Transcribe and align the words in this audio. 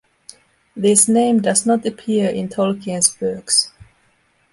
This 0.75 1.07
name 1.07 1.43
does 1.43 1.67
not 1.67 1.85
appear 1.85 2.27
in 2.31 2.49
Tolkien's 2.49 3.21
works. 3.21 3.71